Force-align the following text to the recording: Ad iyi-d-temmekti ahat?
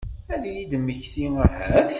Ad 0.33 0.43
iyi-d-temmekti 0.47 1.25
ahat? 1.45 1.89